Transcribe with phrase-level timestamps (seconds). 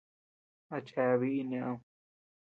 [0.75, 1.79] ¿A chea biʼi neʼed.?